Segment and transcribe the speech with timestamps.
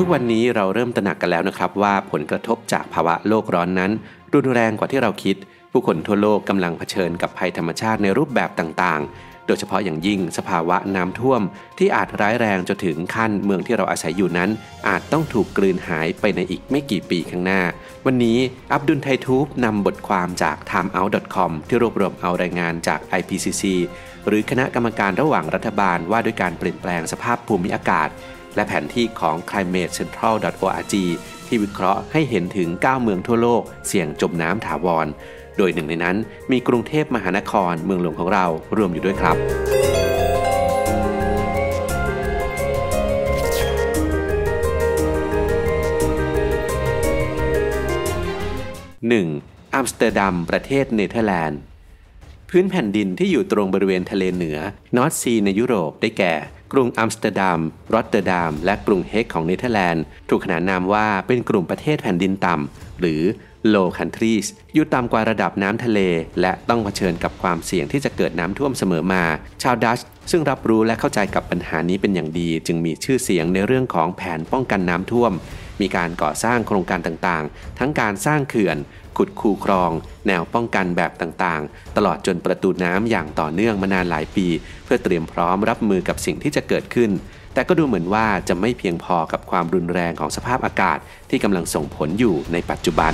[0.00, 3.90] ทุกวันนี้เราเริ่มตระหนักกันแล้วนะครับ ว่าผลกระทบจากภาวะโลกร้อนนั้น
[4.34, 5.36] รุนแรงกว่าที่เราคิด
[5.72, 11.42] ผู้คนทั่วโลกกำลังเผชิญกับภัยธรรมชาติในรูปแบบต่างๆ โดยเฉพาะอย่างยิ่งสภาวะน้ำท่วม
[11.78, 14.50] ที่อาจร้ายแรงจนถึงขั้นเมืองที่เราอาศัยอยู่นั้น
[14.88, 17.60] อาจต้องถูกกลืนหายไปในอีกไม่กี่ปีข้างหน้า
[18.06, 18.38] วันนี้
[18.72, 23.64] อับดุลไททูบนำบทความจาก timeout.com ที่รวบรวมเอารายงานจาก IPCC
[24.26, 28.08] หรือคณะกรรมการระหว่างรัฐบาลว่าด้วยการเปลี่ยนแปลงสภาพภูมิอากาศ
[28.54, 30.94] และแผนที่ของ climatecentral.org
[31.46, 35.06] ที่วิเคราะห์ให้เห็นถึง 9 เมืองทั่วโลกเสี่ยงจมน้ำถาวร
[35.56, 36.16] โดยหนึ่งในนั้น
[36.50, 38.46] มีกรุงเทพมหานครเมืองหลวงของเรา
[38.76, 39.36] รวมอยู่ด้วยครับ
[49.14, 49.74] 1.
[49.74, 51.60] อัมสเตอร์ดัมประเทศเนเธอร์แลนด์
[52.56, 54.58] พื้นแผ่นดินที่อยู่ตรงบริเวณทะเลเหนือ
[54.96, 56.34] North Sea ในยุโรปได้แก่
[56.72, 57.60] กรุงอัมสเตอร์ดัม
[57.94, 63.22] รอตเตอร์ดัมและกรุงเฮกของเนเธอร์แลนด์ ถูกขนานนามว่าเป็นกลุ่มประเทศแผ่นดินต่ำหรือ
[63.74, 66.00] low countries อยู่ต่ำกว่าระดับน้ำทะเล
[66.40, 69.24] และต้องเผชิญกับความเสี่ยงที่จะเกิดน้ำท่วมเสมอมา
[69.62, 75.32] ชาวดัตช์ซึ่งรับรู้และเข้าใจกับปัญหานี้เป็นอย่างดี จึงมีชื่อเสียงในเรื่องของแผนป้องกันน้ำท่วม
[75.80, 78.76] มีการก่อสร้างโครงการต่างๆ ทั้งการสร้างเขื่อน
[79.18, 79.90] ขุดคูคลอง
[80.26, 84.46] แนวป้องกันแบบต่างๆ ตลอดจนประตูน้ำอย่างต่อเนื่องมานานหลายปี
[84.84, 87.10] เพื่อเตรียมพร้อมรับมือกับสิ่งที่จะเกิดขึ้น
[87.54, 90.98] แต่ก็ดูเหมือนว่าจะไม่เพียงพอกับความรุนแรงของสภาพอากาศ
[91.30, 93.12] ที่กำลังส่งผลอยู่ในปัจจุบัน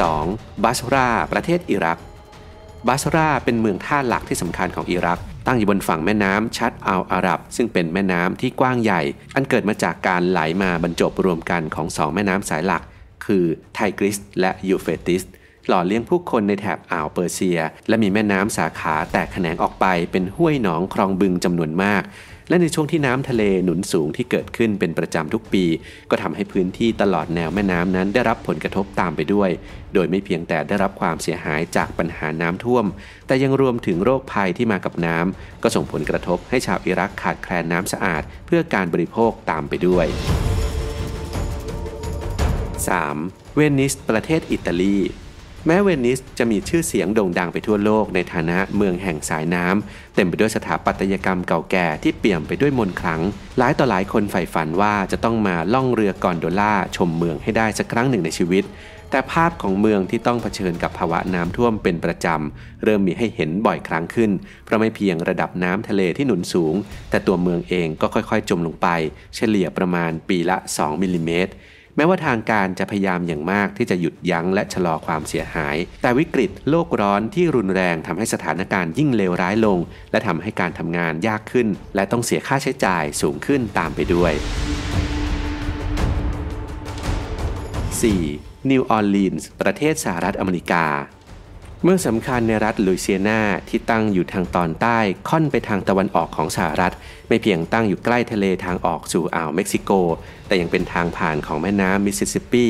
[0.00, 0.64] 2.
[0.64, 1.98] บาสราประเทศอิรัก
[2.88, 9.00] บาสราเป็นเมืองท่าหลักที่สำคัญของอิรัก ตั้งอยู่บนฝั่งแม่น้ำชัดอัลอารับ ซึ่งเป็นแม่น้ำที่กว้างใหญ่
[9.34, 12.82] อันเกิดมาจากการไหลมาบรรจบรวมกันของสองแม่น้ำสายหลัก
[13.26, 15.22] คือไทกริสและยูเฟติส
[15.68, 22.02] หล่อเลี้ยงผู้คนในแถบอ่าวเปอร์เซีย และมีแม่น้ำสาขาแตกแขนงออกไปเป็นห้วยหนองคลองบึงจำนวนมาก
[22.48, 25.64] และในช่วงที่น้ำทะเลหนุนสูงที่เกิดขึ้นเป็นประจำทุกปี
[26.10, 29.50] ก็ทำให้พื้นที่ตลอดแนวแม่น้ำนั้นได้รับผลกระทบตามไปด้วย
[29.94, 32.84] โดยไม่เพียงแต่ได้รับความเสียหายจากปัญหาน้ำท่วม
[33.26, 40.06] แต่ยังรวมถึงโรคภัยที่มากับน้ำก็ส่งผลกระทบให้ชาวอิรักขาดแคลนน้ำสะอาด เพื่อการบริโภคตามไปด้วย
[42.96, 43.56] 3.
[43.56, 44.98] เวนิสประเทศอิตาลี
[45.66, 53.20] แม้เวนิสจะมีชื่อเสียงโด่งดังไปทั่วโลกในฐานะเมืองแห่งสายน้ำเต็มไปด้วยสถาปัตยกรรมเก่าแก่ที่เปี่ยมไปด้วยมนต์ขลัง
[53.58, 58.64] หลายต่อหลายคนใฝ่ฝันว่าจะต้องมาล่องเรือกอนโดล่าชมเมืองให้ได้สักครั้งหนึ่งในชีวิต
[59.10, 64.30] แต่ภาพของเมืองที่ต้องเผชิญกับภาวะน้ำท่วมเป็นประจำเริ่มมีให้เห็นบ่อยครั้งขึ้น
[64.64, 66.74] เพราะไม่เพียงระดับน้ำทะเลที่หนุนสูง
[67.10, 68.88] แต่ตัวเมืองเองก็ค่อยๆ จมลงไป
[69.36, 71.52] เฉลี่ยประมาณปีละ 2มิลลิเมตร
[71.98, 79.78] แม้ว่าทางการจะพยายามอย่างมากที่จะหยุดยั้งและชะลอความเสียหาย แต่วิกฤตโลกร้อนที่รุนแรงทำให้สถานการณ์ยิ่งเลวร้ายลง
[80.10, 84.32] และทำให้การทำงานยากขึ้น และต้องเสียค่าใช้จ่ายสูงขึ้นตามไปด้วย
[87.92, 88.70] 4.
[88.70, 90.84] นิวออร์ลีนส์ประเทศสหรัฐอเมริกา
[91.82, 96.94] เมืองสำคัญในรัฐลุยเซียนาที่ตั้งอยู่ทางตอนใต้ค่อนไปทางตะวันออกของสหรัฐ
[97.28, 99.90] ไม่เพียงตั้งอยู่ใกล้ทะเลทางออกสู่อ่าวเม็กซิโก
[100.46, 102.66] แต่ยังเป็นทางผ่านของแม่น้ำมิสซิสซิปปี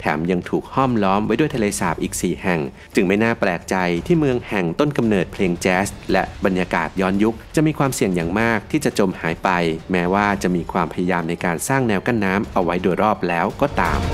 [0.00, 2.60] แถมยังถูกห้อมล้อมไว้ด้วยทะเลสาบอีก 4 แห่ง
[2.94, 3.76] จึงไม่น่าแปลกใจ
[4.06, 9.48] ที่เมืองแห่งต้นกำเนิดเพลงแจ๊สและบรรยากาศย้อนยุค จะมีความเสี่ยงอย่างมากที่จะจมหายไป
[9.92, 14.10] แม้ว่าจะมีความพยายามในการสร้างแนวกั้นน้ำเอาไว้โดยรอบแล้วก็ตาม 5.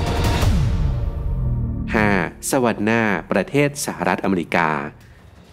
[2.50, 3.02] สวรรค์นา
[3.32, 4.70] ประเทศสหรัฐอเมริกา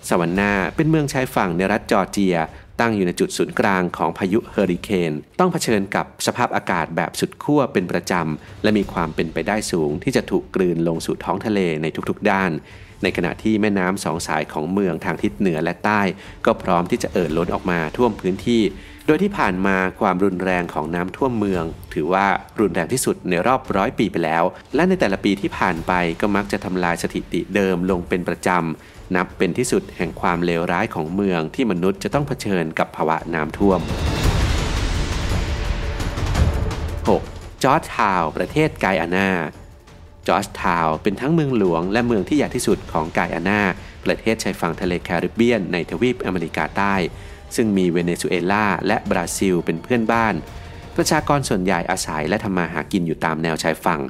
[0.10, 2.38] สวรรค์นาเป็นเมืองชายฝั่งในรัฐจอร์เจีย
[2.80, 12.52] ตั้งอยู่ในจุดศูนย์กลางของพายุเฮอริเคน ต้องเผชิญกับสภาพอากาศแบบสุดขั้วเป็นประจำ และมีความเป็นไปได้สูงที่จะถูกกลืนลงสู่ท้องทะเลในทุกๆด้าน
[13.04, 16.02] ในขณะที่แม่น้ำสองสายของเมืองทางทิศเหนือและใต้
[16.46, 18.64] ก็พร้อมที่จะเอ่อล้นออกมาท่วมพื้นที่
[19.08, 21.64] โดยที่ผ่านมาความรุนแรงของน้ำท่วมเมือง
[21.94, 22.28] ถือว่า
[22.60, 24.44] รุนแรงที่สุดในรอบร้อยปีไปแล้ว
[24.76, 33.80] และในแต่ละปีที่ผ่านไปก็มักจะทำลายสถิติเดิมลงเป็นประจำนับเป็นที่สุดแห่งความเลวร้ายของเมืองที่มนุษย์จะต้องเผชิญกับภาวะน้ำท่วม
[37.12, 37.64] 6.
[37.64, 39.30] จอร์จทาวประเทศไกอานา
[40.28, 43.62] จอร์จทาวเป็นทั้งเมืองหลวงและเมืองที่ใหญ่ที่สุดของไกอานา
[44.06, 46.96] ประเทศชายฝั่งทะเลแคริบเบียนในทวีปอเมริกาใต้
[47.56, 50.34] ซึ่งมีเวเนซุเอลาและบราซิลเป็นเพื่อนบ้าน
[50.96, 54.02] ประชากรส่วนใหญ่อาศัยและทำมาหากินอยู่ตามแนวชายฝั่ง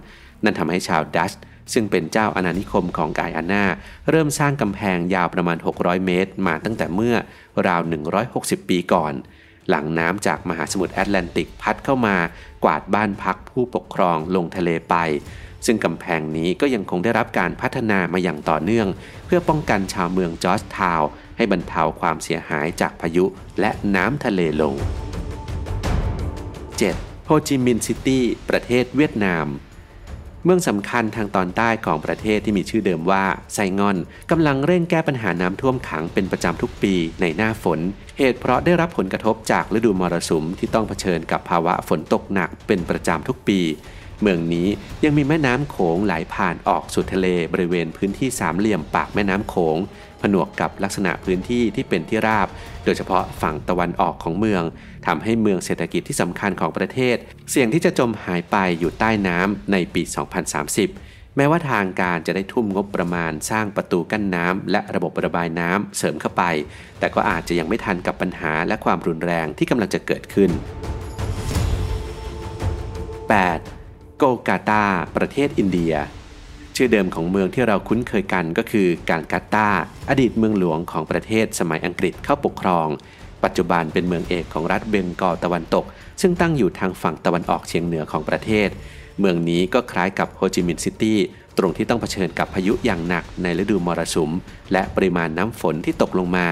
[0.43, 1.31] นั่นทำให้ชาวดัช
[1.73, 3.65] ซึ่งเป็นเจ้าอาณานิคมของไกอานา
[4.09, 7.15] เริ่มสร้างกำแพงยาวประมาณ 600 เมตร มาตั้งแต่เมื่อ
[7.67, 7.81] ราว
[8.25, 9.13] 160 ปีก่อน
[9.69, 12.17] หลังน้ำจากมหาสมุทรแอตแลนติกพัดเข้ามา
[12.63, 14.95] กวาดบ้านพักผู้ปกครองลงทะเลไป
[15.65, 18.87] ซึ่งกำแพงนี้ก็ยังคงได้รับการพัฒนามาอย่างต่อเนื่อง
[19.25, 21.01] เพื่อป้องกันชาวเมืองจอร์จทาว
[21.37, 23.25] ให้บรรเทาความเสียหายจากพายุ
[23.59, 24.75] และน้ำทะเลลง
[25.59, 27.25] 7.
[27.25, 29.47] โฮจิมินห์ซิตี้ประเทศเวียดนาม
[30.45, 33.23] เมืองสำคัญทางตอนใต้ของประเทศที่มีชื่อเดิมว่า
[33.53, 33.97] ไซงอน
[34.31, 37.79] กำลังเร่งแก้ปัญหาน้ำท่วมขังเป็นประจำทุกปีในหน้าฝน
[38.17, 43.59] เหตุเพราะได้รับผลกระทบจากฤดูมรสุมที่ต้องเผชิญกับภาวะฝนตกหนักเป็นประจำทุกปี
[44.21, 44.67] เมืองนี้
[45.03, 49.77] ยังมีแม่น้ำโขงไหลผ่านออกสู่ทะเลบริเวณพื้นที่สามเหลี่ยมปากแม่น้ำโขง
[50.21, 52.47] ผนวกกับลักษณะพื้นที่ที่เป็นที่ราบ
[52.85, 54.63] โดยเฉพาะฝั่งตะวันออกของเมือง
[55.07, 57.17] ทำให้เมืองเศรษฐกิจที่สำคัญของประเทศ
[57.51, 66.43] เสี่ยงที่จะจมหายไปอยู่ใต้น้ำในปี 2030 แม้ว่าทางการจะได้ทุ่มงบประมาณสร้างประตูกั้นน้ำและระบบระบายน้ำเสริมเข้าไป
[66.99, 70.51] แต่ก็อาจจะยังไม่ทันกับปัญหาและความรุนแรงที่กำลังจะเกิดขึ้น
[73.29, 73.82] 8.
[74.25, 74.85] โกกาตา
[75.17, 75.93] ประเทศอินเดีย
[76.75, 79.69] ชื่อเดิมของเมืองที่เราคุ้นเคยกันก็คือ การกาตา
[80.09, 82.87] อดีตเมืองหลวงของประเทศสมัยอังกฤษเข้าปกครอง
[83.43, 85.85] ปัจจุบันเป็นเมืองเอกของรัฐเบงกอลตะวันตก
[86.21, 88.69] ซึ่งตั้งอยู่ทางฝั่งตะวันออกเฉียงเหนือของประเทศ
[89.19, 91.19] เมืองนี้ก็คล้ายกับโฮจิมินห์ซิตี้
[91.57, 94.31] ตรงที่ต้องเผชิญกับพายุอย่างหนักในฤดูมรสุม
[94.71, 96.47] และปริมาณน้ำฝนที่ตกลงมา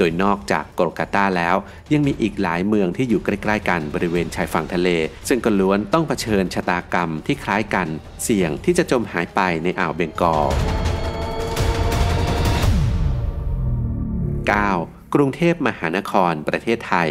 [0.00, 1.56] โดยนอกจากโกลกาตาแล้ว
[1.92, 4.88] ยังมีอีกหลายเมืองที่อยู่ใกล้ๆกันบริเวณชายฝั่งทะเล
[5.28, 7.88] ซึ่งก็ล้วนต้องเผชิญชะตากรรมที่คล้ายกัน
[8.24, 10.48] เสี่ยงที่จะจมหายไปในอ่าวเบงกอล
[14.60, 15.14] 9.
[15.14, 17.10] กรุงเทพมหานครประเทศไทย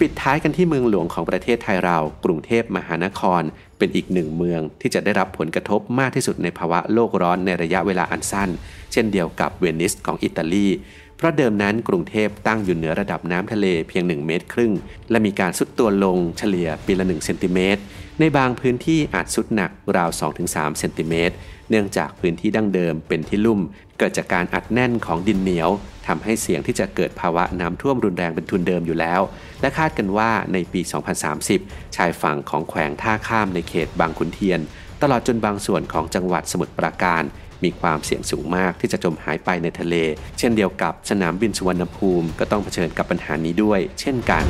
[0.00, 3.42] ปิดท้ายกันที่เมืองหลวงของประเทศไทยเรา กรุงเทพมหานคร
[3.78, 8.50] เป็นอีกหนึ่งเมืองที่จะได้รับผลกระทบมากที่สุดในภาวะโลกร้อนในระยะเวลาอันสั้น
[8.92, 10.68] เช่นเดียวกับเวนิสของอิตาลี
[11.16, 14.72] เพราะเดิมนั้นกรุงเทพตั้งอยู่เหนือระดับน้ำทะเลเพียง 1 เมตรครึ่ง
[15.10, 17.80] และมีการสุดตัวลงเฉลี่ยปีละ1เซนติเมตร
[18.20, 20.10] ในบางพื้นที่อาจสุดหนักราว
[20.44, 21.34] 2-3 เซนติเมตร
[21.70, 23.60] เนื่องจากพื้นที่ดั้งเดิมเป็นที่ลุ่ม
[23.98, 25.70] เกิดจากการอัดแน่นของดินเหนียว
[26.06, 29.20] ทำให้เสี่ยงที่จะเกิดภาวะน้ำท่วมรุนแรงเป็นทุนเดิมอยู่แล้ว
[29.60, 30.80] และคาดกันว่าในปี
[31.38, 34.60] 2030 ชายฝั่งของแขวงท่าข้ามในเขตบางขุนเทียน
[35.02, 37.22] ตลอดจนบางส่วนของจังหวัดสมุทรปราการ
[37.64, 39.94] มีความเสี่ยงสูงมากที่จะจมหายไปในทะเล
[40.38, 44.44] เช่นเดียวกับสนามบินสุวรรณภูมิก็ต้องเผชิญกับปัญหานี้ด้วย เช่นกัน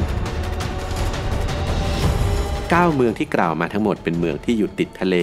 [2.75, 5.17] 9เมืองที่กล่าวมาทั้งหมดเป็นเมืองที่อยู่ติดทะเล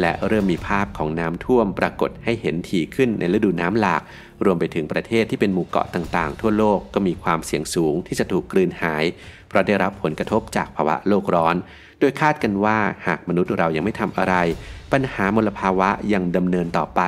[0.00, 4.02] และเริ่มมีภาพของน้ำท่วมปรากฏให้เห็นถี่ขึ้นในฤดูน้ำหลาก
[4.44, 9.04] รวมไปถึงประเทศที่เป็นหมู่เกาะต่างๆ ทั่วโลกก็มีความเสี่ยงสูงที่จะถูกกลืนหาย
[9.48, 11.56] เพราะได้รับผลกระทบจากภาวะโลกร้อน
[12.00, 14.34] โดยคาดกันว่าหากมนุษย์เรายังไม่ทำอะไร
[14.92, 17.00] ปัญหามลภาวะยังดำเนินต่อไป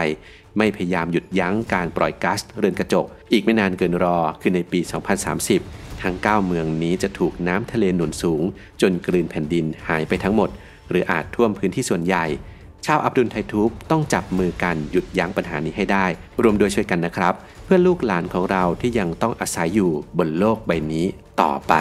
[0.59, 4.81] ไม่พยายามหยุดยั้งการปล่อยก๊าซเรือนกระจก อีกไม่นานเกินรอคือในปี
[5.41, 8.43] 2030 ทั้ง 9 เมืองนี้จะถูกน้ำทะเลหนุนสูง
[8.81, 10.51] จนกลืนแผ่นดินหายไปทั้งหมด
[10.91, 12.25] หรืออาจท่วมพื้นที่ส่วนใหญ่
[12.87, 16.07] ชาวอับดุลไททูบต้องจับมือกันหยุดยั้งปัญหานี้ให้ได้
[16.43, 21.05] รวมโดยช่วยกันนะครับ เพื่อลูกหลานของเราที่ยังต้องอาศัยอยู่บนโลกใบนี้
[21.41, 21.75] ต่อไป